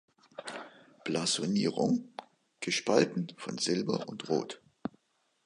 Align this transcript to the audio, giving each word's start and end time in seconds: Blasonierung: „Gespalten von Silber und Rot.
Blasonierung: 1.03 2.09
„Gespalten 2.59 3.27
von 3.37 3.59
Silber 3.59 4.07
und 4.09 4.29
Rot. 4.29 4.59